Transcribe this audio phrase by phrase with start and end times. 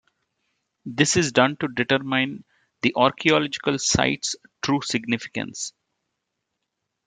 [0.87, 2.43] This is done to determine
[2.81, 5.73] the archaeological site's true significance.